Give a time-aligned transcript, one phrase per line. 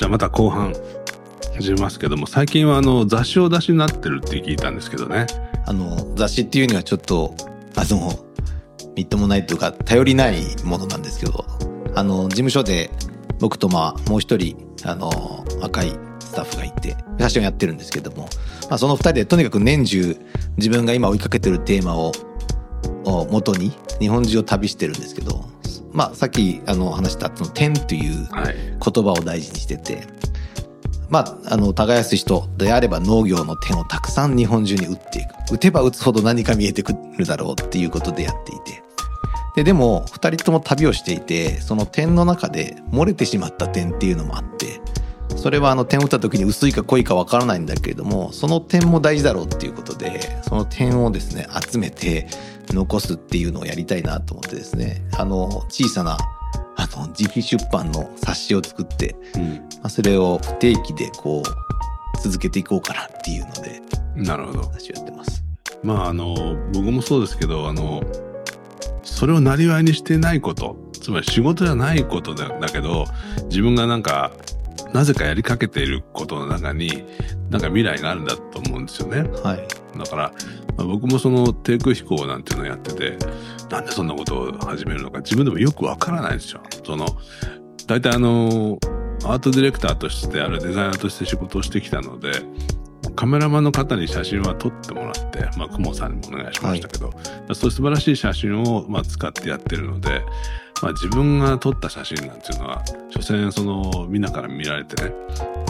[0.00, 0.72] じゃあまた後半
[1.56, 5.26] 始めますけども最近はあの雑誌を出しになってるって聞いたんですけどね。
[5.66, 7.34] あの雑誌っていうにはちょっと
[7.76, 8.10] あの
[8.96, 11.44] みっともないというか頼りないものなんですけど
[11.94, 12.90] あの事務所で
[13.40, 14.56] 僕とまあもう一人
[14.86, 15.10] あの
[15.60, 18.22] 若いスタッフがいて写真をやってるんですけども、
[18.70, 20.16] まあ、その二人でとにかく年中
[20.56, 22.12] 自分が今追いかけてるテーマを
[23.04, 25.44] を元に日本中を旅してるんですけど
[25.92, 30.06] まあさっきあの話したその点というはい言葉を大事にしてて、
[31.10, 35.54] まあ、あの、耕す人であれば農業の点をたくさん日本中に打っていく。
[35.54, 38.82] 打てば打つほど何か見えてくるだろうっていうことでやっていて。
[39.56, 44.80] で、でも、二人とも旅をしていて、その点の中で漏れてしまった点っていうのもあって、
[45.36, 52.28] それはあの点を打った時に薄いか濃いかわからないんだけれども、その点も大事だろうっていうことで、その点をですね、集めて
[52.72, 56.16] 残すっていうのをやりたいなと思ってですね、あの、小さな、
[56.76, 61.70] あの、自費出版の冊子を作って、うんまあ、それを不定期でこう
[62.22, 63.82] 続けていこうかなっていうので
[64.14, 65.42] なるほど私はやってます。
[65.82, 68.02] まああの僕もそうですけどあの
[69.02, 73.06] それをなりわいにしてないことつまり仕事じゃないことだだけど
[73.44, 74.32] 自分がなんか
[74.92, 77.04] なぜかやりかけていることの中に
[77.48, 79.22] なんか未来があるんだと思うんですよね。
[79.42, 79.66] はい。
[80.00, 80.32] だから、
[80.76, 83.16] まあ僕もその低空飛行なんていうのをやってて
[83.70, 86.62] なんでそんなことを始めるのか自分でもよくわからないんですよ。
[86.84, 87.06] その
[87.86, 88.78] 大体あの
[89.24, 92.32] アートディレクターとしてあるいはデザイナーとして仕事をしてきたので
[93.16, 97.10] カメラマンの方に写真は撮ってもらって、まあ、クモさんにもお願いしましたけど、
[97.54, 100.22] そういう素晴らしい写真を、まあ、使ってやってるので、
[100.82, 105.12] まあ、自分が撮った写真なんていうのは所詮そのみんなから見られてね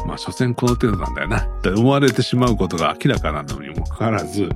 [0.06, 4.48] まあ所詮この程度なんだよなって思われてしまうことが明らかなのにもかかわらず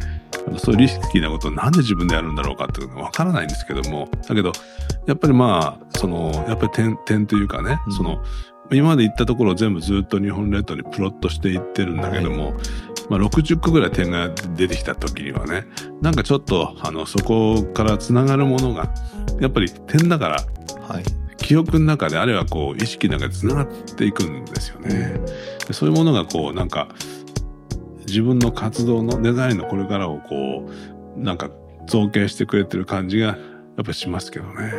[0.58, 4.52] そういうリスキーなことをなんで自分でやるんだろうかっていうのがわからないんですけどもだけど
[5.06, 7.92] やっぱりまあそのやっぱり点点というかね、うん。
[7.92, 8.22] その
[8.72, 12.54] 今まで行ったところを全部ずっと日本列島にプロットしていってるんだけども、
[13.10, 15.66] まあ、60個ぐらい点が出てきた時にはね
[16.00, 18.92] なんかちょっとあのそこからつながるものが
[19.40, 20.36] やっぱり点だから
[20.88, 21.04] はい。
[21.44, 25.20] 記憶の中であるいはこう意識の中でつながっていくんですよね。
[25.66, 26.88] でそういうものがこうなんか
[28.06, 30.70] 自分の活動のデザインのこれからをこ
[31.16, 31.50] うなんか
[31.86, 33.36] 造形してくれてる感じが
[33.76, 34.52] やっぱしますけどね。
[34.52, 34.74] はい。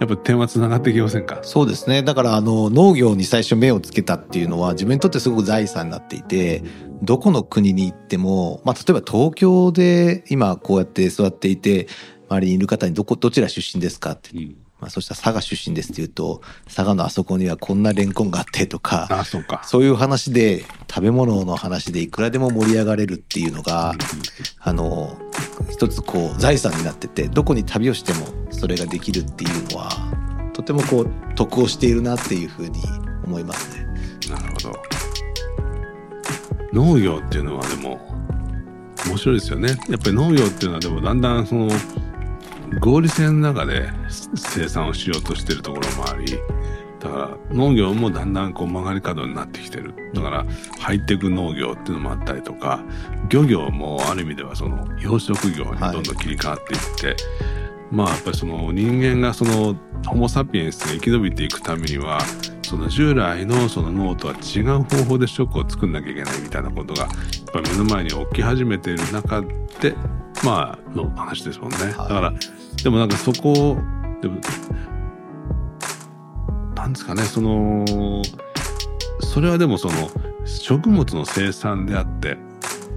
[0.00, 1.40] やっぱ点はつながっていきませんか？
[1.42, 2.02] そうですね。
[2.02, 6.62] だからあの農業に最初目をつけたっていうのは自分にとってすごく財産になっていて、
[7.02, 11.86] どこの国に行っても、まあ例えば東京で今こうやって座っていて、
[12.28, 14.30] 周りにいる方にどこ、どちら出身ですかって。
[14.34, 19.62] うんまあそしたら佐賀出身ですって言うと、佐賀のあそこにはこんなレンコンがあってとか、あそうか。
[19.64, 23.94] そういう話で、食べ物の話でいくらでも盛り上がれるっていうのが、
[24.58, 25.16] あの、
[25.70, 29.90] 一つこう財産になってて、どこに旅をしてもそれができるっていうのは、
[30.52, 32.82] とてもこう得をしているなっていうふうに
[33.24, 33.86] 思いますね。
[34.30, 34.82] なるほど。
[36.72, 38.00] 農業っていうのはでも
[39.06, 39.68] 面白いですよね。
[39.88, 41.68] やっぱり農業っていうのはでもだんだんその
[42.78, 43.90] 合理性の中で
[44.34, 46.38] 生産をしようとしてるところもあり、
[47.00, 49.94] だから農業もだんだんこう曲がり角になってきてる。
[50.14, 50.46] だから
[50.78, 52.82] ハイテク農業っていうのもあったりとか、
[53.28, 57.22] 漁業もある意味ではその養殖業にどんどん切り替わっていって、
[57.90, 59.74] まあやっぱりその人間がその
[60.06, 62.20] ホモ・サピエンスが生き延びていくためには
[62.62, 67.10] その従来のその脳とは違う方法で食を作んなきゃいけないみたいなことがやっ
[67.52, 69.42] ぱり目の前に起き始めている中
[69.80, 69.94] で
[70.44, 71.76] まあの話ですもんね。
[71.78, 72.32] だから
[72.82, 73.78] でもなんかそこを
[74.20, 74.40] でも
[76.74, 77.84] なんですかねその
[79.20, 79.94] それはでもその
[80.46, 82.38] 食物の生産であって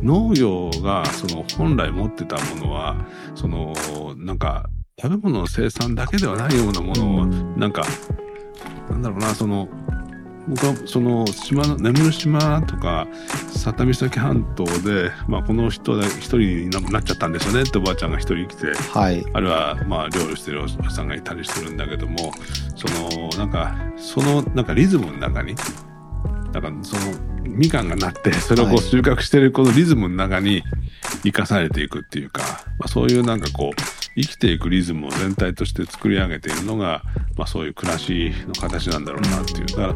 [0.01, 2.95] 農業がその本来持ってたものは
[3.35, 3.73] その
[4.17, 4.65] なんか
[5.01, 7.83] 食べ物の生産だけではないようなものをなんか
[8.89, 9.67] なんだろうなその
[10.47, 13.07] 僕はその島の眠る島とか
[13.53, 18.73] 佐多岬半島で、まあ、この人で一人になっちゃったんですよねっておばあちゃんが一人来て。
[18.91, 19.23] はい。
[19.33, 22.31] あるいはまあ料理してるおじさんがいたりするんだけども
[22.75, 25.55] そのなんかそのなんかリズムの中に
[26.51, 27.01] なんかその
[27.43, 28.78] みかんがなって それをこはい。
[28.78, 30.63] う収穫してるこのリズムの中に
[31.23, 32.41] 生かされていくっていうか、
[32.79, 33.81] まあ、そういうなんかこう
[34.16, 37.01] 生きていくリズムを全体として作り上げているのが、
[37.37, 39.66] まあ、そういう暮らしの形なんだろうなっていう。
[39.66, 39.96] だから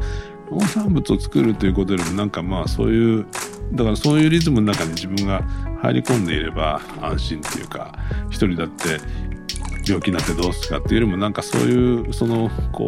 [0.51, 3.25] 農産物を作るということよりもなんかまあそういう
[3.73, 5.44] だからそういうリズムの中に自分が
[5.81, 7.94] 入り込んでいれば安心っていうか
[8.29, 8.99] 一人だって
[9.85, 12.88] 病気になってどうするかっていうよりもなんかそういうそのこ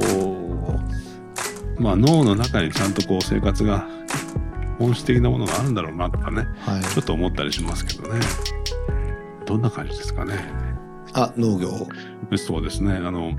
[1.77, 3.87] うまあ脳の中にちゃんとこう生活が
[4.77, 6.83] 本質的なものがあるんだろうなとかねはい。
[6.83, 8.19] ちょっと思ったりしますけどね
[9.45, 10.35] どんな感じですかね
[11.13, 11.87] あ、農業。
[12.37, 13.33] そうですねあの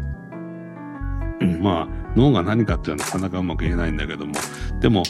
[1.41, 4.35] うんまあ脳が何かっていうのはなかなかうまく言えないんだけども
[4.81, 5.03] でも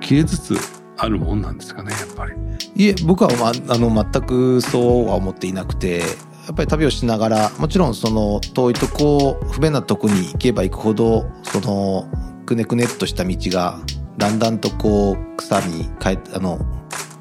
[0.00, 0.56] 消えつつ
[0.96, 2.32] あるもんなんですかねやっぱり。
[2.76, 6.04] いえ僕は、まあ、の全くそうは思っていなくてや
[6.52, 12.08] っぱり旅をしながらもちろんその遠いとこ不便なとこに行けば行くほどその
[12.46, 13.78] くねくねっとした道が
[14.18, 16.58] だんだんとこう草に変えあの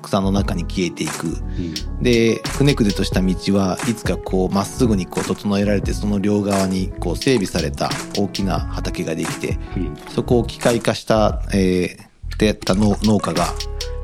[0.09, 1.27] 草の中に消えていく。
[1.27, 2.03] うん。
[2.03, 9.95] でくねくねとした道はいつかこうまっすぐにこう整えられてその両側にこう整備された大きな畑ができてうん。
[10.09, 13.45] そこを機械化した、えー、でやった農農家が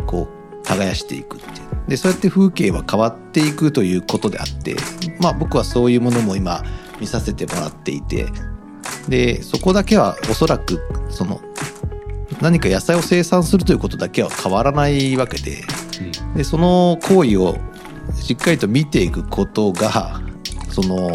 [0.05, 1.65] こう耕していくっていう。
[1.87, 4.75] でそうやって風景は変わっていくということであって
[5.19, 6.63] まあ僕はそういうものも今
[6.99, 8.27] 見させてもらっていて
[9.07, 10.79] でそこだけはおそらく
[11.09, 11.41] その
[12.41, 15.63] 何か野菜を生産するということだけは変わらないわけで
[16.35, 17.57] でその行為を
[18.13, 20.21] しっかりと見ていくことが
[20.69, 21.11] その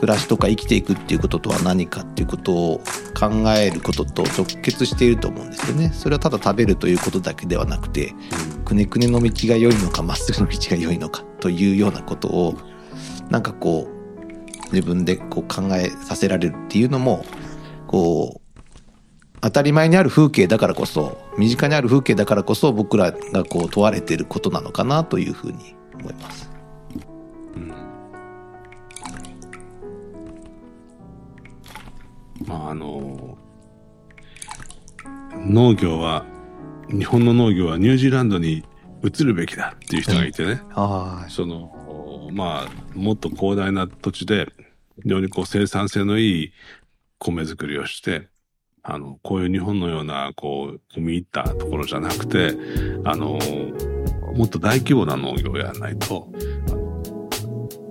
[0.00, 2.80] 暮らしとか生きていくっていうこととは何かっていうことを
[3.18, 5.90] 考えることと直結していると思うんですよね。
[5.92, 8.14] それはただ食べるということだけではなくて
[8.64, 12.54] くねくねの道が良いのかまっすぐの道が良いのかというようなことを
[13.28, 17.26] なんかこう自分でこう考えさせられるっていうのも
[17.86, 18.39] こう
[19.42, 26.50] 当たり前にある風景だからこそ身近にある風景だからこそ僕らがこう問われていることなのかなというふうに思います。
[27.56, 27.68] うん。
[32.46, 33.38] まああの
[35.36, 36.26] 農業は
[36.90, 38.64] 日本の農業はニュージーランドに
[39.02, 44.52] 移るべきだっていう人がいてね、はそのまあもっと広大な土地で
[45.02, 46.52] 非常にこう生産性のいい
[47.18, 48.28] 米作りをして
[48.82, 52.56] あのこういう日本のようなこう踏み入ったところじゃなくて
[53.04, 53.38] あの
[54.34, 56.28] もっと大規模な農業をやらないと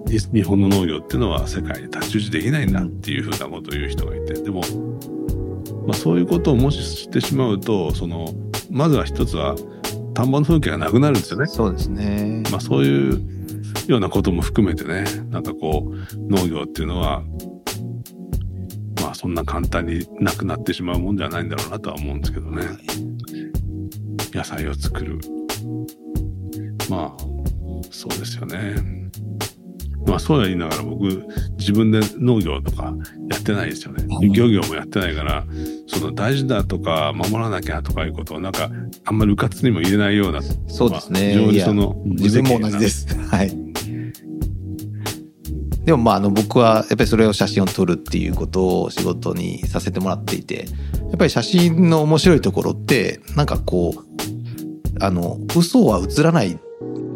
[0.07, 4.61] 日本の農業っていうのは世界に太刀打ちできないんだっていうふうなことを言う人がいてでも、
[5.85, 8.33] まあ、そういうことをもししてしまうとその
[8.71, 9.55] まずは一つは
[10.19, 11.47] 田んぼの風景がなくなるんですよね。
[11.47, 12.43] そうですね。
[12.51, 13.21] まあそういう
[13.87, 17.48] ようなことも含めてね、なんかこう、農業っていうのは、まあ
[19.19, 22.63] そんな簡単になくなってしまうもんじゃないんだろうなとは思うんですけどね。
[24.31, 25.19] 野菜を作る。
[26.89, 27.23] まあ、
[27.91, 28.75] そうですよね。
[30.07, 31.27] まあそうは言いながら僕、
[31.57, 32.93] 自分で農業とか
[33.29, 34.05] やってないですよね。
[34.05, 35.43] うん漁業もやってないから、
[35.87, 38.69] その大事だとか守らなきゃとかいうことをなんか
[39.03, 41.33] あんまりうかつにも言えないようなそうですね。
[41.33, 43.13] 非常にその自分も同じです。
[43.17, 43.68] はい。
[45.89, 50.67] でもまああの僕はやっぱりそれを写真を撮るっていうことを仕事にさせてもらっていて
[51.07, 56.59] やっぱり写真の面白いところってなんかこうあの嘘は映らない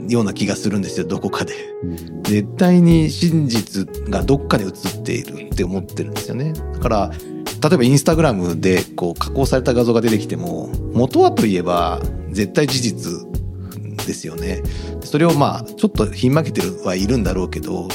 [0.08, 1.54] ような気がするんですよどこかで。
[2.24, 6.54] 絶対に真実がどっかに映っているって思ってるんですよね。
[6.54, 13.28] だから例えばインスタグラムでこう加工された画像が出てきても元はといえば絶対事実
[14.08, 14.64] ですよね。
[15.04, 17.88] それをまあちょっとひん曲げてるはいるんだろうけど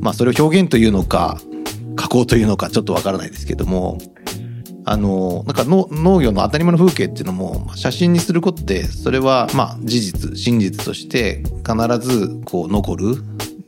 [0.00, 1.40] まあそれを表現というのか
[1.96, 3.98] 加工というのかちょっとわからないですけども
[4.84, 13.16] あのなんか農業の当たり前の風景っていうのも写真にすることでそれはまあ事実真実として必ずこう残る。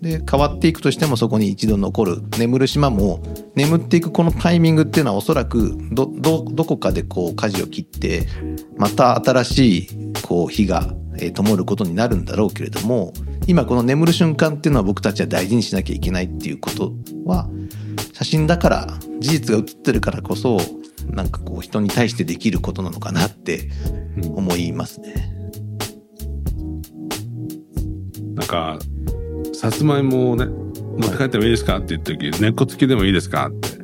[0.01, 2.23] で変わっていくとしてもそこに一度残る。
[2.39, 3.23] 眠る島も
[3.55, 8.27] 眠っていくこのタイミングっていうのはおそらくどどどこかでこう舵を切って
[8.79, 9.89] また新しい
[10.23, 13.13] こう火が、えー灯ることになるんだろうけれども
[13.47, 16.93] 今この眠る瞬間っていうのは僕たちは大事にしなきゃいけないっていうこと
[17.25, 17.49] は
[18.13, 20.59] 写真だから事実が写ってるからこそ
[21.09, 23.69] なんかこう人に対してできることなのかなって
[24.17, 25.41] うん思いますね。
[28.35, 28.79] なんか、
[29.53, 33.81] さつまいもをね、持って帰ってもいいですかって言った時、根っこ付きでもいいですかって。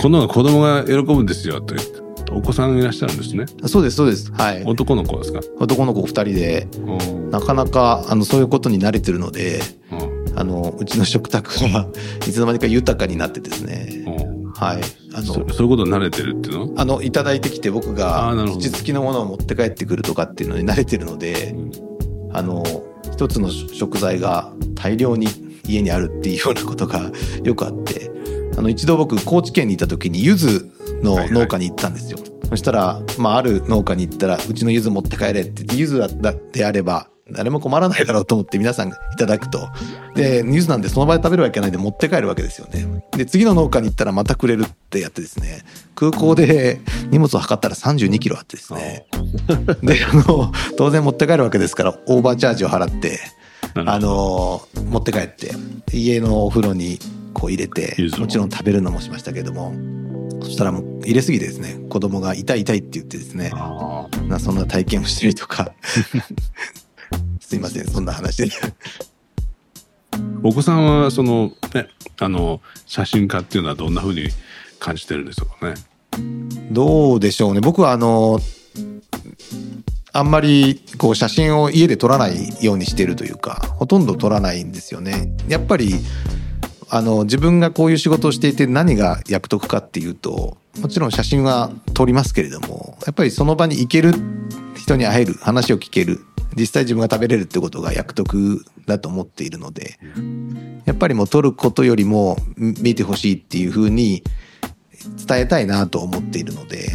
[0.00, 1.93] この子供が喜ぶんですよと言って。
[2.34, 3.46] お子さんいらっしゃるんですね。
[3.66, 4.30] そうですそうです。
[4.32, 4.62] はい。
[4.64, 5.40] 男の子ですか？
[5.58, 7.30] 男の子2人でうん。
[7.30, 9.60] なかなかあのそういうことに慣れてるので
[9.90, 10.38] うん。
[10.38, 11.88] あのうちの食卓が
[12.26, 14.04] いつの間にか豊かになってですね。
[14.06, 14.10] う
[14.48, 14.52] ん。
[14.52, 14.80] はい。
[15.14, 16.72] あのそそういうことに慣れてるっていうの？
[16.76, 18.60] あのいただいてきて僕がなるほど。
[18.60, 21.54] 土付きのものを持って帰ってくるとかっていうのに慣れてるので
[22.32, 22.64] あの
[23.12, 25.28] 一つの食材が大量に
[25.68, 27.10] 家にあるっていうようなことが
[27.44, 28.10] よくあって
[28.56, 30.70] あの一度僕高知県にいた時に柚子
[31.02, 32.18] の農家に行ったんですよ、
[32.48, 39.68] そしたら、まあ、ある農家に行ったらうちの柚子持って帰れって言って柚子だだであれば誰も困らないだろうと思って皆さんがいただくと。
[40.14, 43.02] で柚子なんでその場で食べるわけないんで持って帰るわけですよね。
[43.12, 45.62] で次の農家に行ったらまたくれるってやってですね
[45.94, 46.80] 空港で
[47.10, 49.06] 荷物を測ったら3 2キロあってですね。
[49.82, 53.18] であの当然持って帰るわけですからオーバーチャージを払って
[53.74, 55.52] あの持って帰って
[55.92, 56.98] 家のお風呂に
[57.34, 59.74] こう入れてもちろん食べるのもしましたけども
[60.42, 65.72] そしたらもう入れすぎてですね子供が痛い痛いって言ってですねあなそんな体験をしたりとか。
[67.40, 68.50] すいませんそんな話で。
[70.42, 71.88] お子さんはそのね
[72.18, 74.28] あの写真家っていうのはどんな風に
[74.78, 75.74] 感じてるんでしょうかね？
[76.70, 77.60] どうでしょうね。
[77.60, 78.40] 僕はあの
[80.12, 85.34] あんまりこう写真を家で撮らないようにしてるというかほとんど撮らないんですよね。
[85.48, 85.94] やっぱり
[86.94, 94.12] あの自分がこういう仕事をしていて何が役得かっていうともちろん写真は撮りますけれどもやっぱりその場に行ける
[94.76, 96.20] 人に会える話を聞ける。
[96.56, 99.98] 実際自分が食べれるってことが役得だと思っているので
[100.84, 104.22] やっぱりもう撮ることよりも見てほしいっていうふうに
[105.26, 106.92] 伝えたいなと思っているので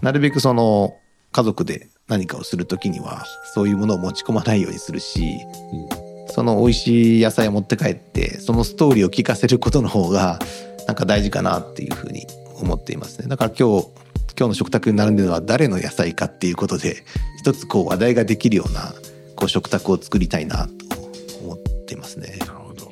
[0.00, 0.96] なるべくその
[1.30, 3.24] 家族で何かをする時には
[3.54, 5.38] そういうものを持ち込まないようにするし、
[6.34, 10.38] その美味しい野菜を持って帰ってそのストーリーを聞かせることの方が
[10.86, 12.26] なんか大事かなっていうふうに
[12.60, 13.88] 思っていますねだから今日
[14.38, 17.04] 今日の食卓に並んでるのは誰の野菜かっていうことで
[17.38, 18.94] 一つこう話題ができるような
[19.36, 20.72] こう食卓を作りたいなと
[21.44, 22.90] 思っていますねなるほど。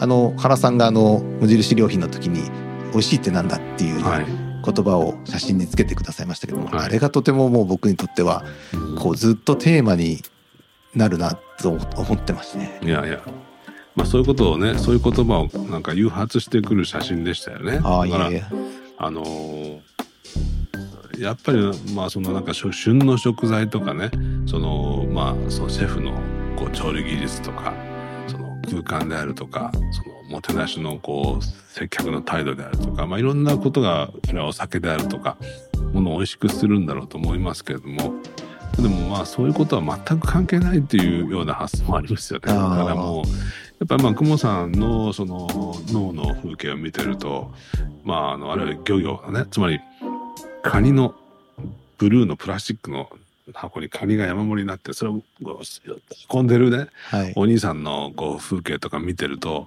[0.00, 2.50] あの原さんがあの無印良品の時に
[2.90, 4.26] 美味しいってなんだっていうはい。
[4.62, 8.44] 言葉を写真につけてくださいましたけども、はいあれがとてももう僕にとっては
[8.98, 10.20] こうずっとテーマに
[10.94, 12.80] なるなと思ってますね。
[12.82, 13.20] いやいや。
[13.96, 17.80] まあそういうことをね、そういう言葉をなんか誘発してくる写真でしたよね。
[17.82, 18.44] ああいだからえいえ
[18.98, 19.80] あのー
[21.20, 21.58] やっぱり
[21.94, 24.10] まあそのなんかし旬の食材とかね
[24.46, 26.12] そのまあそのシェフの
[26.56, 27.74] こう調理技術とか
[28.26, 35.36] その空間であるとかそのもてなしのこう接客の態度であるとかまあいろんなことがそれはお酒であるとか
[35.92, 38.14] ものを美味しくするんだろうと思いますけれども
[38.76, 42.46] でもまあそういうことは全く関係ないっていうような発想もありますよね。
[42.46, 43.24] だからもう
[43.80, 45.48] やっぱりまあ久保さんのその
[45.88, 47.52] 脳の風景を見てると
[48.04, 49.80] まああのあれは漁業だねつまり
[50.62, 51.14] カニの
[51.98, 53.08] ブルーのプラスチックの
[53.54, 59.66] 箱にカニが山盛りになってそれをこう運んでるねはいお兄さんのこう風景とか見てると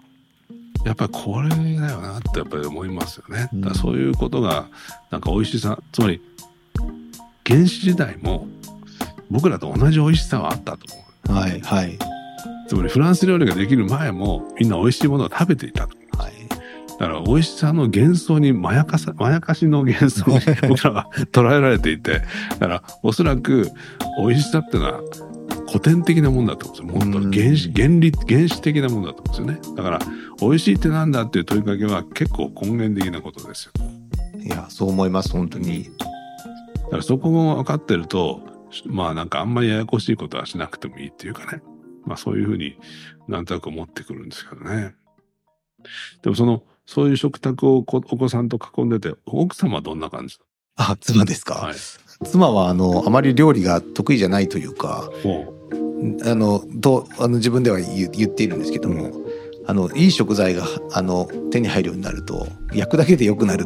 [0.85, 3.49] やっぱりこれだよなってやっぱり思いますよね。
[3.53, 4.67] うんだからそういうことが
[5.11, 6.21] なんか美味しさつまり
[7.45, 8.47] 原始時代も
[9.33, 11.33] 僕らと同じ美味しさはあったと思う。
[11.33, 11.97] はいはい
[12.67, 15.97] つまりフランス料理ができる前もみんな美味しいものを食べていたと。
[16.17, 16.33] はい
[16.99, 22.21] だから美味しさの幻想にまやかさ、まやかしの幻想に 僕らは捉えられていて、
[22.59, 23.71] だからおそらく
[24.19, 25.01] 美味しさっていうのは
[25.67, 27.19] 古典的なもんだと思うんですよ。
[27.19, 29.75] もっと原始、原理、原始的なもんだと思うんですよね。
[29.75, 29.99] だから
[30.39, 33.71] 美味しいってなんだっていう問いかけは結構根源的なことですよ。
[34.39, 35.89] いやそう思います本当に
[36.83, 38.52] だからそこも分かってると、
[38.85, 41.61] まあなんかあんまりややこしいことはしなくてもいいっていうかね。
[42.05, 42.77] まあそういうふうに
[43.27, 44.95] なんとなく思ってくるんですけどね。
[46.21, 50.37] でもその、そういう食卓をこお子さんと囲んでて、奥様はどんな感じ？
[50.75, 51.75] あ妻ですか、はい。
[52.25, 55.53] 妻はあのあまり料理が得意じゃないというかも
[56.25, 59.11] あのとあの自分では言っているんですけども、
[59.67, 63.65] あのいい食材があの手に入るようになると焼くだけで良くなる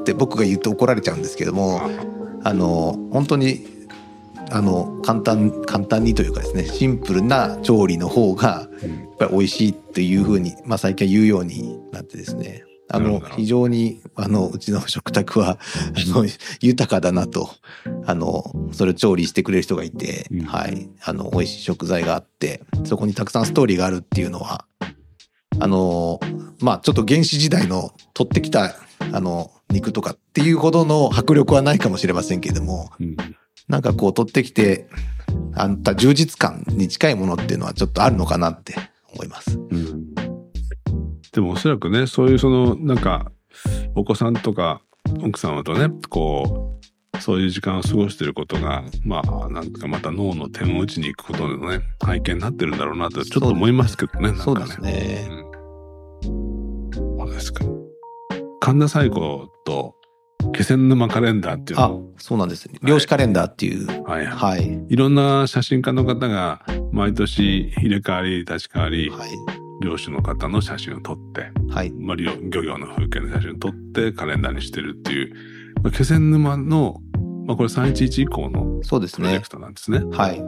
[0.00, 1.80] って僕が言うと怒られちゃうんですけども
[2.44, 3.66] あの本当に
[4.50, 12.64] あの簡単簡単にというかですねシンプルな調理の方がやっぱり美味しいっていうふうに、まあ、最近は言うようになってですね。
[12.88, 16.24] あの非常にあのうちの食卓はあの
[16.60, 17.50] 豊かだなと
[18.04, 20.44] あのそれを調理してくれる人がいて、うん。
[20.44, 20.88] はい。
[21.02, 24.66] あの美味しい食材があってそこにたくさんストーリーがあるっていうのは
[25.58, 26.20] あの
[26.60, 28.76] まあちょっと原始時代の取ってきた
[29.12, 33.16] あの肉とかっていうほどの迫力はないかもしれませんけれどもうん
[33.68, 34.88] なんかこう取ってきて
[35.54, 38.74] あんた充実感に近いものっていうのはちょっとあるのかなって
[39.12, 39.58] 思います。
[39.58, 40.26] うん
[41.36, 43.30] でもおそらくね、そういうその、なんか、
[43.94, 44.80] お子さんとか
[45.22, 46.78] 奥様とね、こ
[47.14, 54.34] う、そういう時間を過ごしていることが、まあ、なんかまた脳の点を打ちに行くことのね、背景になってるんだろうなと、ちょっと思いますけどね。
[54.34, 55.28] そうですね。
[56.24, 56.90] うん。
[56.94, 57.66] そうですか。
[58.60, 59.94] 神田西湖と
[60.52, 62.68] 気仙沼カレンダーっていうあのを、、そうなんです。
[62.82, 63.86] 漁師カレンダーっていう。
[64.04, 64.58] はいはい。
[64.58, 64.86] はい。
[64.88, 66.62] いろんな写真家の方が
[66.92, 69.30] 毎年入れ替わり立ち替わり、はい。
[69.82, 71.90] 漁師の方の写真を撮って、はい。
[71.92, 75.34] まあ、漁漁業の風景の写真を撮ってカレンダーにしてるっていう、
[75.82, 77.00] まあ、気仙沼の、
[77.46, 79.48] まあ、これ311以降のプロジェク。
[79.48, 80.00] トなんですね。
[80.12, 80.42] はい。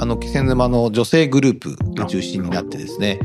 [0.00, 3.18] あの、気仙沼の女性グループが中心になってですね、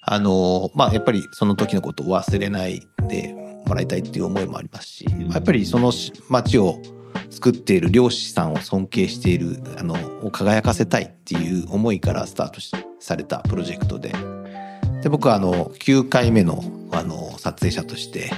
[0.00, 3.34] あの、まあ、やっぱりその時のことを忘れないで
[3.72, 5.92] もらいたいっていう思いもありますし、やっぱりその
[6.28, 6.80] 町を
[7.30, 12.60] 作っている漁師さんを尊敬している、あの、を輝かせたいっていう思いからスタート
[13.00, 14.12] されたプロジェクトで、
[15.02, 16.62] で、僕はあの、9回目の
[16.92, 18.30] あの、撮影者として、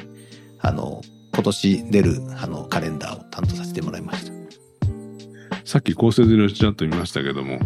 [0.61, 1.03] あの、
[1.35, 4.33] 今年出る、あの、カレンダーを担当させてもらいました。
[5.65, 7.59] さっき構成でのちらっと見ましたけども、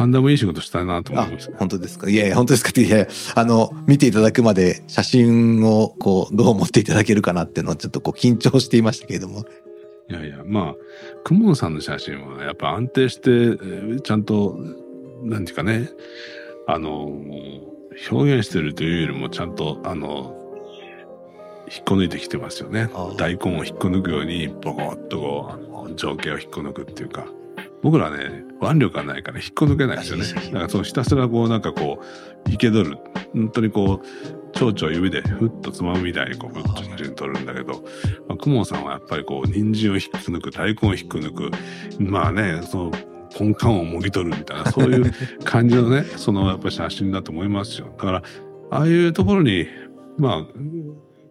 [0.00, 2.08] 神田もいい仕事したいなと思あいました。、本当ですか？
[2.08, 2.70] いやいや、本当ですか？
[2.70, 9.44] って、いやいや、あの、見ていただくまで写真を、こう、どう思っていただけるかなっていうのをちょっとこう、緊張していましたけれども。
[10.08, 10.74] いやいや、まあ、
[11.22, 14.58] クモンさんの写真はね、やっぱ安定して、えーちゃんと、
[15.22, 15.90] なんていうかね、
[16.66, 17.04] あの、
[18.10, 20.36] 表現してるというよりも、ちゃんと、あの、
[21.70, 22.88] 引っこ抜いてきてますよね。
[23.16, 27.26] 大根を引っこ抜くように、ボコッとこう情景を引っこ抜くっていうか、
[27.82, 30.24] 僕らね、腕力がないから引っこ抜けないですよね。
[30.24, 32.98] だからそうひたすらこう、なんかこう、生け取る。
[33.32, 37.84] 本当にこう、蝶々を指でふっとつまむみたいにこう、ふっと写真撮るんだけど、
[38.28, 41.50] まあ、クモンさんはやっぱりこう、人参を引っこ抜く、大根を引っこ抜く、
[41.98, 42.92] まあね、その、
[43.38, 45.12] 根幹をもぎ取るみたいな、そういう
[45.44, 47.86] 感じのね、 そのやっぱり写真だと思いますよ。
[47.96, 48.22] だから、
[48.70, 49.66] ああいうところに、
[50.18, 50.46] まあ、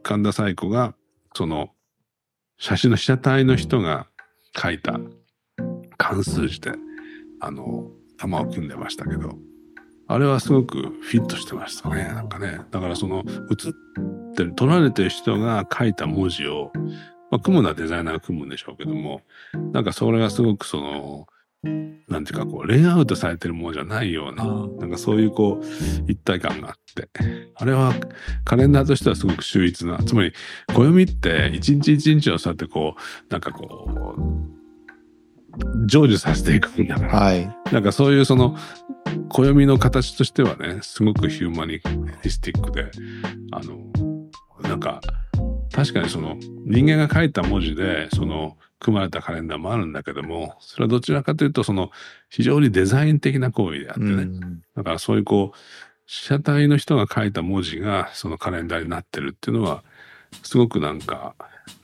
[0.04, 0.96] 神田彩子が、
[1.34, 1.70] その、
[2.58, 4.08] 写真の被写体の人が
[4.56, 5.00] 書いた
[5.98, 6.72] 関数字で、
[7.40, 9.38] あの、玉を組んでましたけど、
[10.08, 12.04] あれはすごくフィットしてましたね。
[12.04, 12.62] なんかね。
[12.72, 13.74] だからその、写っ
[14.36, 16.72] てる、撮られてる人が書いた文字を、
[17.32, 19.22] まあ、組むのはデザイナーが組むんでしょうけども、
[19.72, 21.28] なんかそれがすごくその、
[22.08, 25.66] なんていうかこう、レイアウトされてるものじゃないような、なんかそういうこう、
[26.12, 27.10] 一体感があって、
[27.56, 27.94] あれは
[28.46, 30.34] カレンダーとしてはすごく秀逸な、つまり、
[30.74, 34.59] 暦って一日一日をそうやってこう、なんかこう、
[35.88, 37.56] 成就させていくんだから、はい。
[37.72, 38.58] なんかそういうその、
[39.30, 41.80] 暦の形としてはね、すごくヒューマニ
[42.30, 42.92] スティックで、
[43.52, 43.78] あの、
[44.62, 45.02] なんか、
[45.72, 51.92] 確かにその、人間が書いた文字で、その、組まれたカレンダーもあるんだけども、それはどちらかというと、その、
[52.30, 54.62] 非常にデザイン的な行為であってね、うん。
[54.76, 55.58] だからそういうこう、
[56.06, 59.84] 被写体の人が書いた文字がそのカレンダーになってるっていうのは、
[60.44, 61.36] すごくなんか、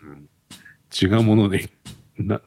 [0.01, 0.29] うん
[0.97, 1.67] 違うものに、
[2.17, 2.39] な、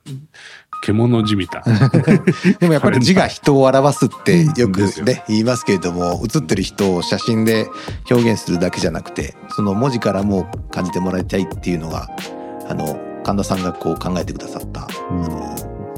[0.93, 1.63] 獣じみた。
[2.61, 7.69] でもやっぱり字が人を表すってよくね、言いますけれども、写ってる人を写真で
[8.11, 12.09] 表現するだけじゃなくて、その文字からも感じてもらいたいっていうのが、
[12.69, 15.55] あの、神田さんがこう考えてくださった、あの、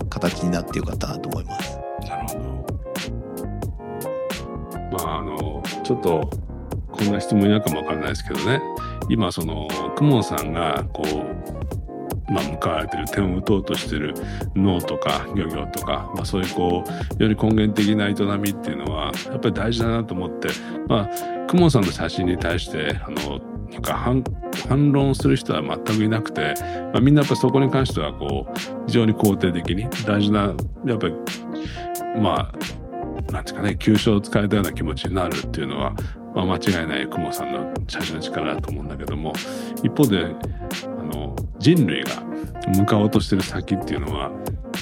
[0.08, 1.78] 形になってよかったなと思います。
[2.08, 2.40] なるほど。
[5.04, 6.28] まあ、あの、ちょっと、
[6.90, 8.60] こんな質問嫌かもわからないですけどね。
[9.08, 11.59] 今、その、クモンさんが、こう、
[12.30, 14.14] まあ、向かわれてる、点を打とうとしてる
[14.54, 16.84] 脳とか漁業とか、まあ、そういうこ
[17.18, 20.48] う、より根源的な営みっていうのは、やっぱり大事だなと思って、
[20.88, 23.40] まあ、クモさんの写真に対して、あの、
[23.72, 24.24] なんか反、
[24.68, 26.54] 反論する人は全くいなくて、
[26.92, 30.54] まあ、みんなやっぱそこに関しては、こう、非常に肯定的に、大事な、
[30.86, 31.14] やっぱり、
[32.20, 35.94] まあ、なんていうかね、急所を使えたような気持ちになるっていうのは、
[36.34, 39.32] まあ、間違いないクモさんの写真の力だと思うんだけども、
[39.82, 40.34] 一方で、
[41.60, 42.22] 人類が
[42.76, 44.30] 向かおうとしてる先っていうのは、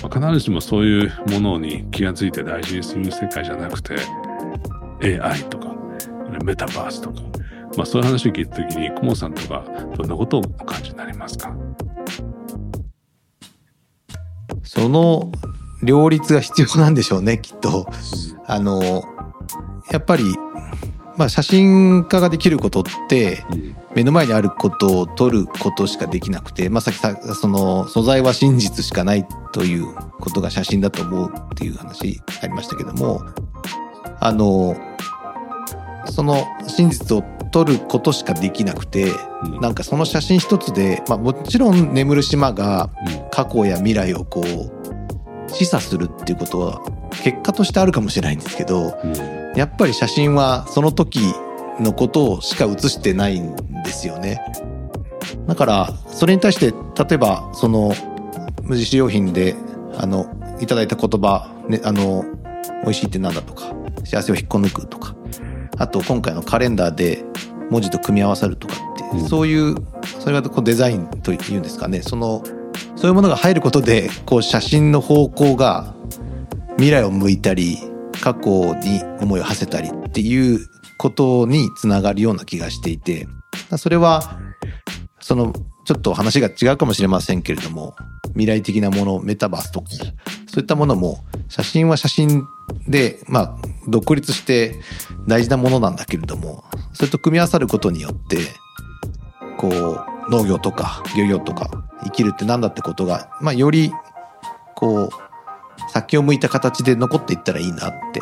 [0.03, 3.97] まあ、必ずしもそういうものに気がついて大事にする世界じゃなくて、
[5.03, 5.75] AI とか、
[6.45, 7.21] メタバースとか、
[7.77, 9.65] まあそういう話を聞いたときに、クモさんとか、
[9.97, 11.53] どんなことをお感じになりますか？
[14.63, 15.33] その
[15.83, 17.87] 両立が必要なんでしょうね、きっと。
[18.47, 19.03] あの、
[19.91, 20.25] やっぱり、
[21.19, 23.45] まあ写真家ができることって、
[23.95, 33.21] 目の前にあることを撮ることしかできなくて、まあ、さっきさ、その素材は真実しかないということが写真だと思うっていう話ありましたけども、
[34.21, 34.77] あの、
[36.07, 39.11] その真実を撮ることしかできなくて、
[39.43, 39.61] うん。
[39.61, 42.91] なんかその写真一つで、まあもちろん眠る島が
[43.33, 46.81] 過去や未来をこう示唆するっていうことは
[47.25, 51.35] 結果としてあるかもしれないんですけど、うんやっぱり写真はその時
[51.81, 54.41] のことをしか写してないんですよね。
[55.49, 57.93] だから、それに対して、例えば、その、
[58.63, 59.57] 無印良品で、
[59.97, 62.25] あの、いただいた言葉、ね、あの、
[62.85, 65.17] 美味しいってなんだとか、幸せを引っこ抜くとか、
[65.77, 67.25] あと、今回のカレンダーで
[67.69, 69.75] 文字と組み合わさるとかって、うんそういう、
[70.21, 72.45] それがこうデザインというんですかね、その、
[72.95, 75.95] そういうものが入ることで、こう写真の方向が
[76.77, 77.79] 未来を向いたり、
[78.21, 80.67] 過去に思いを馳せたりっていう
[80.99, 83.27] ことにつながるような気がしていて、
[83.77, 84.39] それは、
[85.21, 85.53] その、
[85.85, 87.95] ちょっと話が違うかもしれませんけれども、
[88.31, 89.87] 未来的なもの、メタバースとか、
[90.47, 92.47] そういったものも、写真は写真
[92.87, 93.57] で、まあ、
[93.89, 94.75] 独立して
[95.27, 98.39] 大事なものなんだけれども、それと組み合わさることによって、
[99.57, 101.71] こう、農業とか漁業とか
[102.05, 103.93] 生きるってなんだってことが、まあ、より、
[104.75, 105.28] こう、
[105.89, 108.21] 先を向いた形で残っていったらいいなって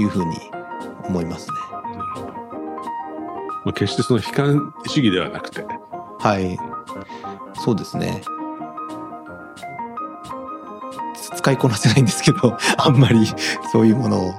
[0.00, 0.36] いうふうに
[1.04, 1.56] 思いますね。
[3.64, 5.64] まあ、決してその悲観主義ではなくて、
[6.18, 6.56] はい。
[7.54, 8.22] そうですね。
[11.14, 13.26] つ使いこなせないんですけど、 あんまり
[13.72, 14.32] そういうものを。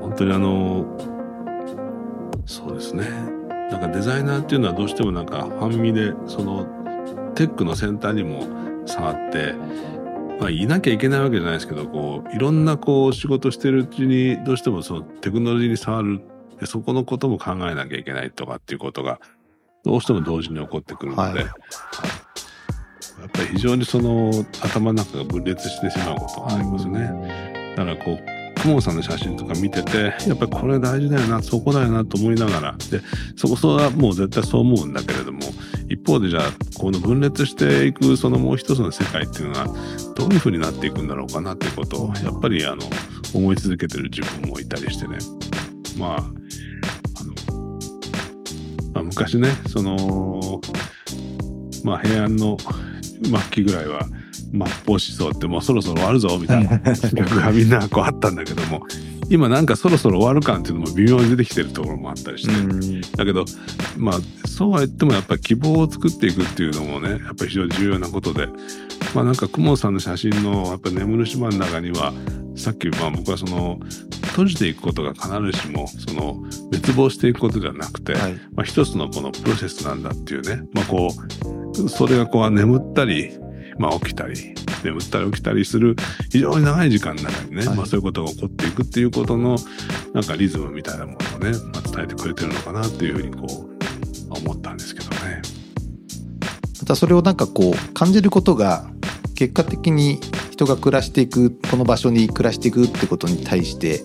[0.00, 0.86] 本当にあの、
[2.46, 3.04] そうですね。
[3.70, 6.66] なんかデザイナーっていうのはどうしてもなんか半身で、その
[7.34, 8.46] テックの先端にも
[8.86, 9.54] 触って、
[10.40, 16.20] まあいなきゃいけないわけじゃないですけど、こう、いろんなこう仕事してるうちにどうしてもそのテクノロジーに触る、
[16.60, 19.20] でそこのことも考えなきゃいけないとかっていうことが、
[19.84, 21.36] どうしても同時に起こってくるので、はい。
[23.22, 27.74] やっぱり非常にその頭の中が分裂してしまうことがありますね。
[27.76, 33.00] だからこう、クモンさんの写真とか見てて、やっぱりこれ大事だよな、そこだよなと思いながら、で、
[33.36, 35.40] そこそはもう絶対そう思うんだけれども、
[35.92, 36.42] 一方でじゃあ、
[36.78, 39.66] この分裂していくそのもう一つの世界っていうのは、
[40.16, 42.82] どういう風になっていくんだろうかなっていうことを、やっぱりあの、
[43.34, 45.18] 思い続けてる自分もいたりしてね。
[45.98, 46.22] まあ、あ
[47.24, 47.34] の、
[48.94, 50.60] まあ、昔ね、その、
[51.84, 54.06] まあ平安の末期ぐらいは、
[54.52, 58.86] 末法思想ってもうそろそろ終わるぞみたいな 企画がみんなこうあったんだけども、
[59.32, 63.46] 今なんかそろそろ終わる感っていうのも微妙に出てきてるところもあったりして、だけど、
[63.96, 68.48] まあ、そうは言ってもやっぱり希望を作っていくっていうのもね、やっぱり非常に重要なことで、
[69.14, 72.12] まあなんか、クモンさんの写真のやっぱり眠る島の中には、
[72.56, 73.80] さっきまあ僕はその、
[74.28, 76.34] 閉じていくことが必ずしも、その、
[76.70, 78.34] 滅亡していくことではなくて、はい。
[78.54, 81.08] まあ一つのこのプロセスなんだっていうね、まあこ
[81.74, 83.30] う、それがこう眠ったり、
[83.78, 84.54] まあ起きたり、
[84.84, 85.96] 眠ったり起きたりする
[86.30, 87.76] 非常に長い時間の中にね、はい。
[87.76, 89.56] まあそういうことが起こっていくっていうことの、
[90.12, 95.42] なんかリズムみたいなものをね、まあ、伝えてくれてるのかなっていうふうにこう、思ったんですけどね。
[96.80, 98.90] またそれをなんかこう感じることが
[99.36, 100.18] 結果的に
[100.50, 104.02] 人が暮らしていくこの場所に暮らしていくってことに対して、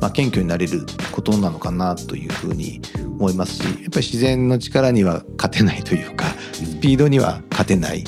[0.00, 2.80] まあ、謙虚になれることなのかなというふうに
[3.18, 8.04] 思いますしやっぱり自然の力には勝てないというかスピードには勝てない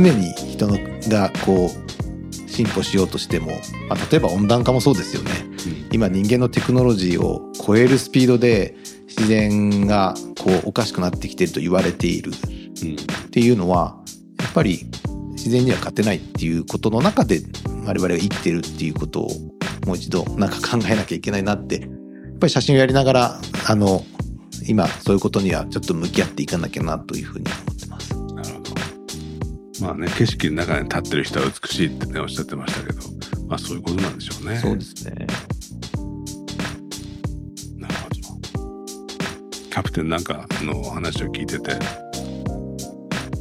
[0.00, 3.48] 常に人のがこう進歩しようとしても、
[3.88, 5.30] まあ、例えば温暖化もそうですよね
[5.90, 8.76] 今人間のテクノロジーを超えるスピードで
[9.08, 12.30] 自然がこうおかしくなってきていると言われている
[12.82, 12.94] うん。
[12.94, 13.98] っていうのは
[14.40, 14.86] やっぱり
[15.32, 17.40] 自然には勝てないっていうことの中で
[17.84, 19.28] 我々が生きてるっていうことを
[19.86, 24.04] もう一度なんか考えなきゃいけないなってやっぱり写真をやりながらあの
[24.68, 27.77] 今そういうことにはちょっと向き合っていかなきゃなというふうに思って。
[29.80, 33.00] まあね、景色の中に立ってる人は美しいってね、おっしゃってましたけど、
[33.46, 34.58] まあそういうことなんでしょうね。
[34.58, 35.26] そうですね。
[37.76, 38.16] なるほど。
[39.70, 41.78] キャプテンなんかのお話を聞いてて、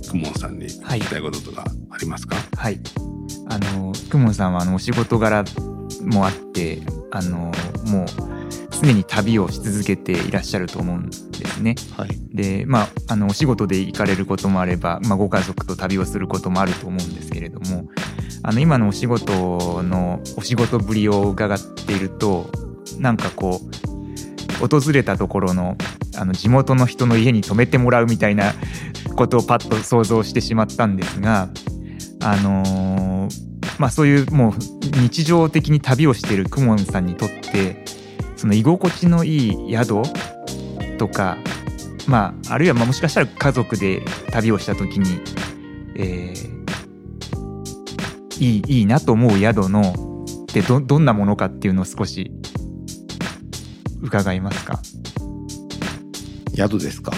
[0.09, 2.79] クモンさんに聞はいきたいこととかありますか、はい。
[3.49, 5.43] あの、くもんさんはあのお仕事柄
[6.03, 7.51] もあって、あの、
[7.85, 8.05] もう
[8.81, 11.09] 常に旅をし続けていらっしゃると思うん
[11.63, 11.95] ですね。
[11.97, 12.09] はい。
[12.33, 17.89] で、まあ、あの、お仕事で行かれることもあれば、まあ、ご家族と旅をすることもあると思うんですけれども、
[18.43, 22.49] あの、今のお仕事の、お仕事ぶりを伺っていると、
[22.99, 23.61] なんかこ
[24.61, 25.77] う、訪れたところの、
[26.15, 28.53] あの、地元の人の家に泊めてもらうみたいな
[29.15, 31.49] ことをパッと想像してしまったんですが、
[32.21, 33.47] あのー
[33.79, 34.53] まあそういうもう
[34.99, 37.85] 日常的に旅をしているクモンさんにとって
[38.35, 40.01] その居心地のいい宿
[40.97, 41.37] とか
[42.07, 45.19] まああるいはまあもしかしたら家族で旅をした時に、
[45.95, 46.57] えー
[48.39, 49.81] いいいいなと思う宿の
[50.43, 52.31] ってどどんなものかっていうのを少し
[54.03, 54.79] 伺いますか、
[56.55, 57.13] 宿ですか？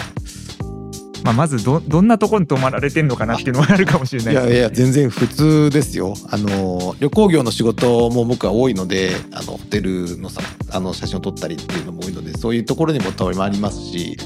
[1.22, 6.14] まあ、まずどどんなところに泊まられてんのかなっていうのがあるかもしれないですいやいや全然普通ですよ。
[6.30, 10.40] あの旅行業の仕事も僕は多いので、あのホテルのさ
[10.72, 14.16] あの写真を撮ったりっていうのも多いので、そういうところにもたまりますし、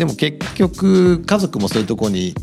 [0.00, 2.34] でも結局家族もそういうとこに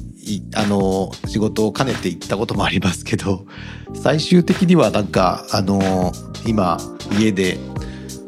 [0.54, 3.48] あの仕事を兼ねて行ったこともありますけど、
[3.96, 6.12] 最終的にはなんかあの
[6.46, 6.78] 今
[7.20, 7.58] 家で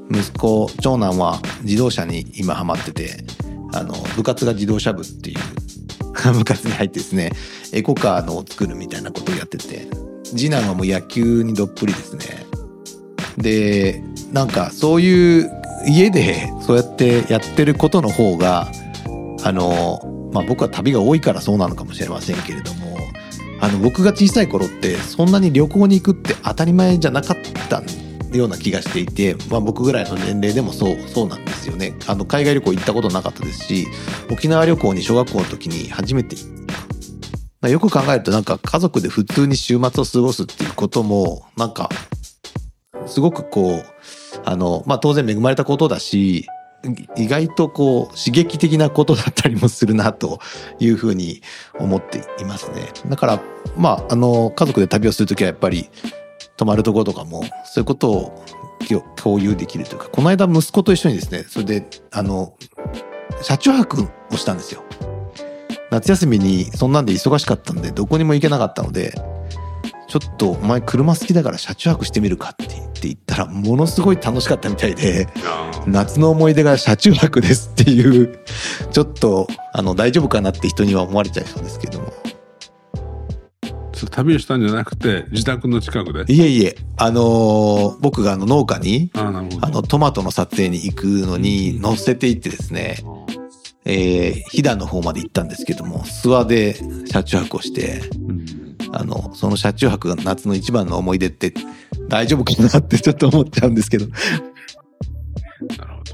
[0.10, 3.24] 息子長男は自動車に今ハマってて、
[3.72, 5.38] あの部活が自動車部っていう
[6.34, 7.32] 部活に入ってですね。
[7.72, 9.88] エコカーのを作るみたいなことをやってて
[10.24, 12.48] 次男はもう野球にどっぷりですね
[13.38, 15.52] でなんかそういう
[15.88, 18.72] 家でそうやってやってることの方が
[19.44, 22.98] あのまあ僕は旅が多いからそうなのかもしれませんけれども
[23.62, 27.38] あの僕が小さい頃ってそんなに旅行に行くって当たり前じゃなかっ
[27.70, 27.82] た
[28.38, 31.96] ような気がしていて、まあ、僕ぐらいの年齢でもそうそうなんですよね。
[32.08, 33.88] あの海外旅行行ったことなかったですし
[34.32, 36.60] 沖縄旅行に小学校の時に初めて行
[37.62, 41.90] まあよく考えるとなんか家族で普通に週末を過ごすっていうこともなんか
[43.06, 43.84] すごくこう
[44.46, 46.46] あの、まあ、当然恵まれたことだし、
[47.16, 50.40] 意外とこう刺激的なことだったりもするなと
[50.80, 51.42] いうふうに
[51.78, 52.90] 思っていますね。
[53.08, 53.42] だから、
[53.78, 55.90] まあ、あの、家族で旅をするときはやっぱり
[56.58, 58.46] 泊まるところとかもそういうことを
[59.16, 62.54] 共有できるというか、この間息子と一緒にですね、それで、あの、
[63.42, 64.84] 車中泊をしたんですよ。
[65.92, 69.14] 夏休みにそんなんで忙しかったんで、どこにも行けなかったので、
[70.10, 75.28] ちょっとお前車好きだから車中泊してみるかって言って言ったら、ものすごい楽しかったみたいで、
[75.86, 78.40] 夏の思い出が車中泊ですっていう、
[78.92, 82.12] ちょっと、あの、大丈夫かなって人には思われちゃいそうですけども。
[84.12, 86.34] 旅をしたんじゃなくて自宅の近くで？
[86.34, 93.00] いえいえあのー、僕があの農家にあのトマトの撮影に行くのに乗せていってですね、
[93.84, 96.76] えー、飛騨の方まで行ったんですけども諏訪で
[97.12, 98.59] 車中泊をして、うん、
[98.92, 101.54] あのその車中泊が夏の一番の思い出って
[102.08, 104.08] 大丈夫かなって ちょっと思っちゃうんですけど。
[104.08, 104.16] な
[105.86, 106.10] るほど。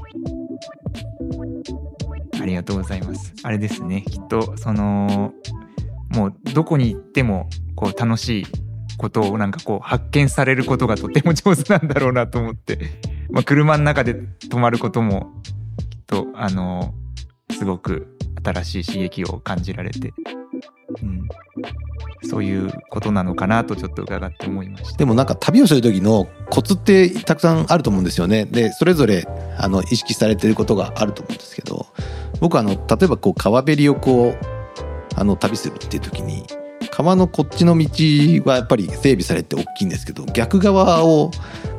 [2.42, 3.32] ありがとうございます。
[3.42, 4.02] あれですね。
[4.02, 5.32] きっとその
[6.10, 8.46] もうどこに行ってもこう楽しい
[8.96, 12.78] ことをなんかこう発見されることがとても上手なんだろうなと思って、
[13.30, 14.14] まあ、車の中で
[14.48, 16.94] 泊まることもきっとあの
[17.50, 20.12] すごく新しい刺激を感じられて、
[21.02, 21.28] うん、
[22.22, 24.96] そういうことなのかなとちょっと伺って思いました。
[24.98, 28.44] でもなんか旅をする時のコツってたくさんあると思うんですよね。
[28.46, 29.26] でそれぞれ
[29.58, 31.86] あの意識されてることがあると思うんですけど
[32.40, 34.38] 僕はあの例えばこう川べりをこう
[35.14, 36.46] あの旅するっていう時に
[36.90, 37.88] 川のこっちの道
[38.50, 41.30] はやっぱり整備されて大きいんですけど逆側を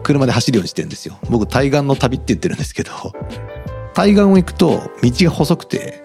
[0.03, 1.17] 車で走るようにしてるんですよ。
[1.29, 2.91] 僕対岸の旅って言ってるんですけど
[3.93, 6.03] 対岸を行くと道が細くて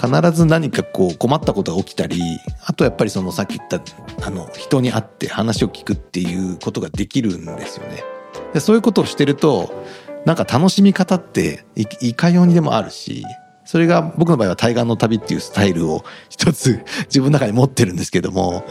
[0.00, 2.20] 必ず何かこう困ったことが起きたり
[2.64, 3.80] あとやっぱりそのさっき言った
[4.26, 8.04] あの人に会って話を聞くっていうことができるんですよね
[8.52, 9.84] でそういうことをしてると
[10.26, 13.24] なんか楽しみ方っていかようにでもあるし
[13.66, 18.64] それが僕の場合は対岸の旅っていうスタイルを一つ自分の中に持ってるんですけども、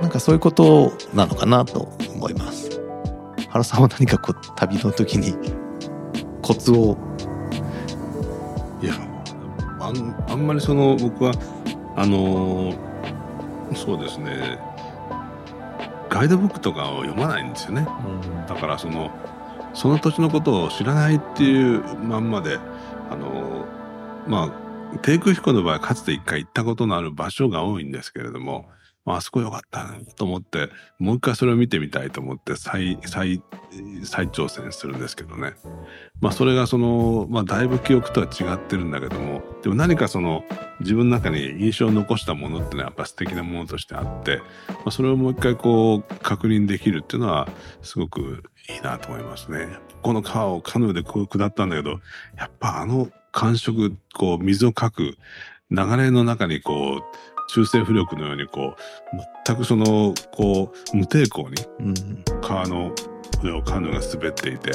[0.00, 2.80] なんかそういうことなのかなと思います。
[3.50, 5.34] 原さんは何かこう旅の時に
[6.40, 6.96] コツを
[8.82, 8.94] いや
[9.86, 11.32] あんあんまりその僕は
[11.96, 12.74] あの
[13.74, 14.58] そうですね。
[16.08, 19.10] ガイドブックとかを読まないんですよね、うん、だからその
[19.72, 22.56] その土地のことを知らないっていうまんまで
[23.10, 23.66] あの
[24.26, 28.68] まあ、低空飛行の場合、かつて一回行ったことのある場所が多いんですけれども、ま
[29.12, 33.42] あ、あそこ良かったなと思って、もう一回それを見てみたいと思って再、再、
[34.02, 35.54] 再挑戦するんですけどね。
[36.20, 40.44] まあ、それがその、まあ、だいぶ記憶とは違ってるんだけども、でも何かその、
[40.80, 44.38] 自分の中に印象を残したものっていうのはやっぱ素敵なものとしてあって、
[44.68, 47.48] まあ、それをもう一回こう、確認できるっていうのは、
[47.82, 49.68] すごくいいなと思いますね。
[50.02, 52.00] この川をカヌーでこう下ったんだけど、
[52.36, 55.16] やっぱあの感触、こう、水をかく
[55.70, 57.02] 流れの中にこう、
[57.48, 61.56] 中性浮力のようにこう、全くその、こう、無抵抗に、
[62.42, 62.92] 川の
[63.42, 64.72] 上をカヌーが滑っていて、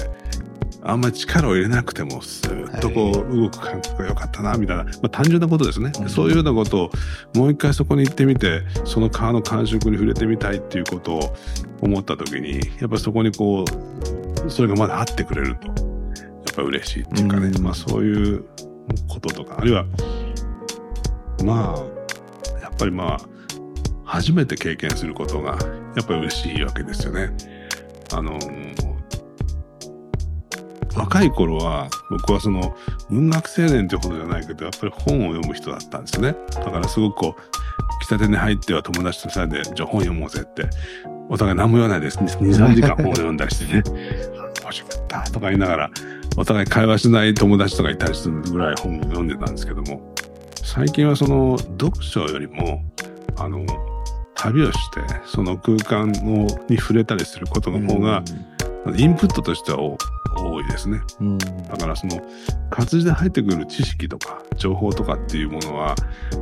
[0.82, 6.10] あんまり力を入れなくても、スーッとこう、動く感覚が良かったな、みたいな、まあ単純なことですね、うん。
[6.10, 6.92] そういうようなことを、
[7.36, 11.36] もう一回そこに行ってみて、その川の感触に触れてみたいっていうことを
[11.82, 15.90] 思った時に、やっぱりそこにこう、それがまだ合ってくれると。
[16.60, 18.46] ぱ嬉しいっていうかね、うん、まあそういう
[19.08, 19.86] こととか、あるいは、
[21.44, 21.99] まあ、やっ
[22.80, 23.20] ぱりまあ、
[24.06, 25.52] 初めて経験することが、
[25.96, 27.30] やっぱり嬉しいわけですよね。
[28.14, 28.40] あの、
[30.96, 32.76] 若い頃は、僕はその、
[33.10, 36.36] 文学青年ってほどじゃないけど、やっぱり本を読む人だったんですよね。
[36.56, 40.70] だからすごくこう、喫茶店に入っては友達と二人で、じゃあ本読もうぜって、
[41.30, 42.18] お互い何も言わないです。
[42.18, 43.84] 2、3時間本を読んだりしてね、
[44.64, 45.92] 面白かったとか言いながら、
[46.38, 50.16] お互い会話しない友達とかいたりするぐらい本を読んでたんですけども、
[50.72, 52.84] 最近はその読書よりも、
[53.38, 53.66] あの、
[54.36, 58.24] 旅をして、その空間をに触れたりすることの方が、
[58.96, 61.02] インプットとしては多いですね。
[61.68, 62.22] だからその
[62.70, 65.96] 活字で入ってくる知識とか情報とかっていうものは、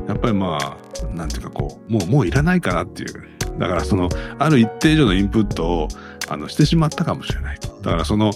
[0.10, 3.14] やっぱりまあ、なんていうかこう、もう、もういらないかなっていう。
[3.58, 4.10] だからその、
[4.40, 5.88] ある一定以上のインプットを
[6.28, 7.60] あのしてしまったかもしれない。
[7.82, 8.32] だからその、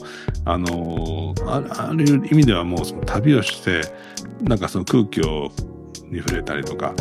[0.46, 3.82] あのあある意味ではもうその旅をして、
[4.42, 5.52] なんかその空気を
[6.12, 6.94] に触れたりとか、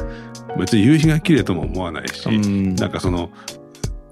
[0.59, 2.75] 別に夕日が綺麗とも思わないし、ん。
[2.77, 3.31] なんかその、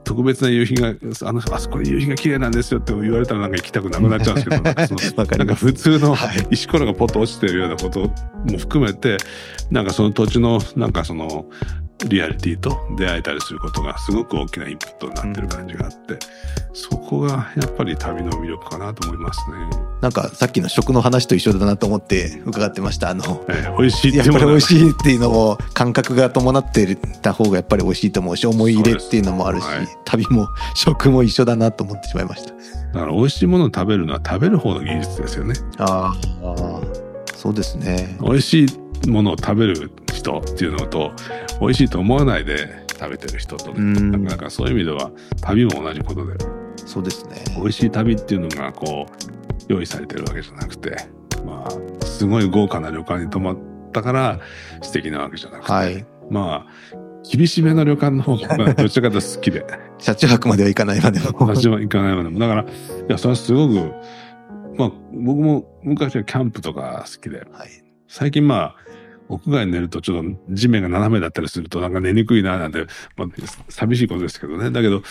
[0.05, 5.01] 特別な夕日が、あの、あそこに夕日が綺麗なんですよって言われたらなんか行きたくなくなっちゃうんですけど、 なんかその
[5.39, 6.17] なんか普通の
[6.51, 9.19] 石ころがポッと落ちてるようなことも含めて、
[9.71, 11.47] なんかその土地の、なんかその、
[12.07, 16.19] リアリティと出会えたりすることがすごく大きなインプットになってる感じがあって、
[16.73, 19.57] そこがやっぱり旅の魅力かなと思いますね。
[20.01, 23.11] なんかさっきの食の話と一緒だなと思って伺ってました。
[23.11, 24.61] あの、えー美味しいやっぱり美味い。
[24.61, 32.53] しいっていうのも感覚が伴ってた方がやっぱり美味しいと思うし、思い入れっていうのもあるし、はい旅も 食も一緒だなと思ってしまいました。
[32.95, 35.55] だから美味しいものを食べるのは食べる方の技術ですよね。
[35.79, 36.81] ああ、
[37.35, 38.17] そうですね。
[38.21, 38.67] 美味し
[39.05, 41.11] いものを食べる人っていうのと、
[41.61, 46.33] 美味しいと思わないで食べてる人とね、うんなかなかそういう意味では旅も同じことで、
[46.87, 47.45] そうですね。
[47.57, 50.97] 美味しい旅っていうのがこう、用意されてるわけじゃなくて、
[51.45, 53.59] まあ、すごい豪華な旅館に泊まっ
[53.93, 54.41] たから
[54.83, 56.07] 素敵なわけじゃなくて、はい。
[56.31, 56.99] まあ、
[57.31, 59.65] 厳しめの旅館の方が、ま あどちらかと好きで、
[59.99, 61.33] 車中泊まではいかないまでも。
[61.47, 62.39] 私は行かないまでも。
[62.39, 62.67] だから、い
[63.09, 63.93] や、それはすごく、
[64.77, 67.49] まあ、僕も昔はキャンプとか好きで、はい。
[68.07, 68.77] 最近まあ、
[69.29, 73.29] 屋外に寝るとちょっと地面が斜めだったりするとなんか寝にくいななんて、まあ、
[73.69, 74.71] 寂しいことですけどね。
[74.71, 75.03] だけど、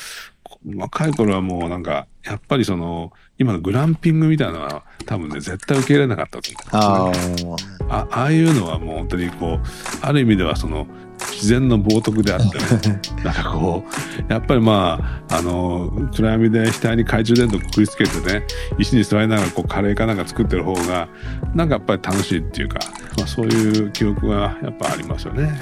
[0.75, 9.59] 若い頃はもうなんか、やっぱりその、今のグランピングみたいなのは多分ね、絶対受け入れなかったと思うねああ、あいうのはもう本当にこう
[10.01, 10.87] ある意味ではその
[11.31, 12.57] 自然の冒涜であって
[12.89, 13.83] ね なんかこ
[14.29, 18.45] うやっぱりまああの暗闇で額に懐中電灯くくりつけてね
[18.77, 21.07] 石に座りながらこうカレーかなんか作ってる方が
[21.53, 22.79] なんかやっぱり楽しいっていうか、
[23.17, 25.61] まあ、そういう記憶がやっぱありますよね。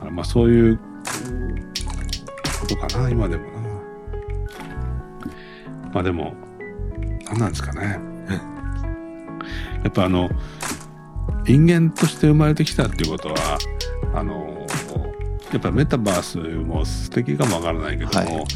[0.00, 0.78] あまあそういう
[2.60, 3.50] ことかな今でもな。
[5.92, 6.34] まあでも
[7.26, 7.98] 何なんですかね。
[9.82, 10.28] やっぱあの
[11.44, 13.58] 人間として生まれてきたっていうことは
[14.14, 14.66] あの
[15.52, 18.46] やっぱメタバースも素敵かもわからないけども、はい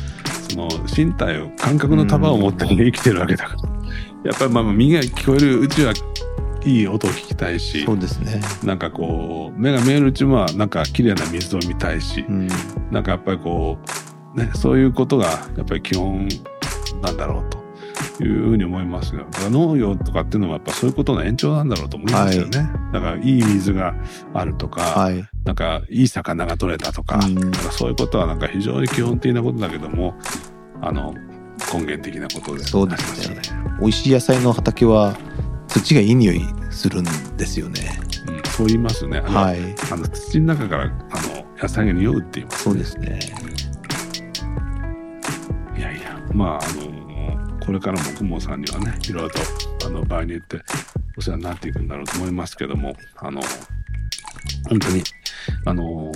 [0.50, 3.62] その身体を感覚の束を持って生きてるわけだから
[4.24, 5.92] やっぱりまあまあ耳が聞こえるうちは
[6.64, 8.40] いい音を聞きたいしそうですね。
[8.64, 12.48] なんかこう目が見えるうちはなんか綺麗な水を見たいし、うん。
[12.90, 13.78] なんかやっぱりこ
[14.34, 16.28] うねそういうことがやっぱり基本
[17.00, 17.59] なんだろうと。
[18.24, 19.26] いうふうに思いますよ。
[19.30, 22.70] だから農業とかっていうのはやっぱそういうことの延長なんだろうと思いますよね。
[22.92, 23.94] だからいい水が
[24.34, 25.24] あるとか、はい。
[25.44, 30.14] なんかいい魚が取れたとか、うんなんかそういうことはなんか非常に基本的なことだけども、
[30.82, 31.14] あの
[31.72, 33.40] 根源的なことでそうですね。
[33.80, 35.16] 美味しい野菜の畑は
[35.68, 37.04] 土がいい匂いするん
[37.36, 37.98] ですよね。
[38.28, 39.20] うん、そう言いますね。
[39.20, 39.58] はい。
[39.92, 42.64] あの土の中からあの野菜が匂うって言います。
[42.64, 43.18] そうですね。
[45.76, 46.99] いやいや、まああの
[47.70, 50.60] これからもくもさんにはね、いろいろとあの場合によって
[51.16, 53.40] お世話になっていくんだろうと思いますけども、あの
[54.68, 55.04] 本当に
[55.66, 56.10] あの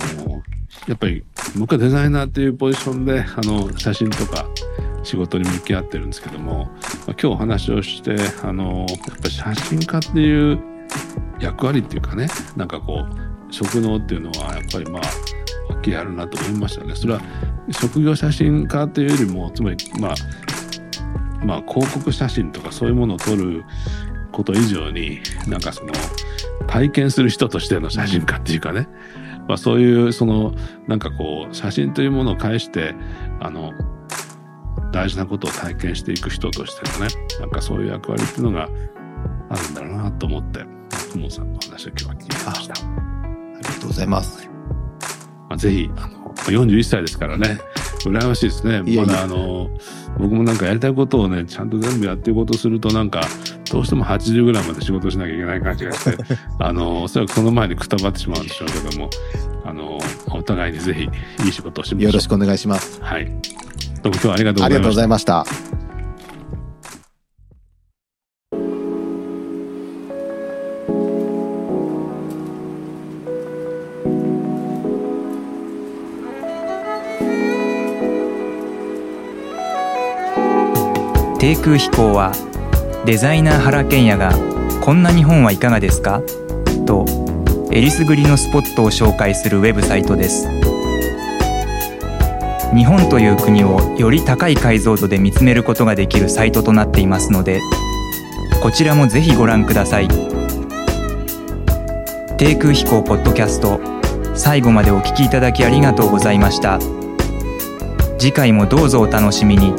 [0.85, 1.23] やっぱり
[1.57, 4.45] 僕はデザイナーっていうポジションであの写真とか
[5.03, 6.65] 仕事に向き合ってるんですけども、
[7.07, 10.59] ま今日お話をしてあのやっぱり写真家っていう
[11.39, 15.03] 役割っていうかねなんかこう職能っていうのはやっぱりまあ
[15.69, 16.93] 大きいあるなと思いましたね。
[16.97, 17.21] それは
[17.71, 20.15] 職業写真家というよりもつまりまあ
[21.45, 23.63] まあ広告写真とかそういうものを撮る
[24.31, 25.93] こと以上になんかその
[26.67, 28.87] 体験する人としての写真家っていうかね、
[29.47, 30.53] まあ、そういうその
[30.87, 32.95] なんかこう写真というものを介して
[33.39, 33.71] あの
[34.91, 38.69] 大事なことを体験していく人としてのねなんかそういう役割っていうのが
[39.49, 40.65] あるんだろうなと思って
[41.13, 42.73] 久保さんの話を今日は聞いてました。
[42.73, 44.49] ありがとうございます。
[45.49, 47.59] まあ、ぜひあの41歳ですからね
[48.09, 48.81] 羨ましいですね。
[48.95, 49.69] まだあの
[50.17, 53.21] 僕もなんかやりたいことをねちゃんと全部やっていこうとするとなんか
[53.71, 56.23] どうしても80ぐらいまで仕事しなきゃいけない感じがして
[56.59, 59.09] あのおそらくその前にくたばってしまうんでしょうけども
[59.65, 59.99] あの
[60.31, 61.09] お互いにぜひ
[61.45, 62.09] いい仕事をしましょう。
[62.09, 62.99] よろしくお願いします。
[63.01, 63.25] はい。
[64.03, 65.74] どうも今日はありがとうありがとうごございましたざいました。
[81.45, 82.31] 低空飛行は
[83.05, 84.33] デザイナー原賢也が
[84.81, 86.23] 「こんな日本はいかがですか?」
[86.87, 87.05] と
[87.71, 90.49] えりすぐりのスポットを紹介するウェブサイトです。
[92.73, 97.61] 日本という国をより高い解像度で見つめることができるサイトとなっていますので
[98.63, 100.07] こちらもぜひご覧ください。
[102.39, 103.79] 低空飛行ポッドキャスト
[104.33, 106.79] 最後までお聞きいただきありがとうございました。
[108.17, 109.75] 次回もどうぞお楽しみに。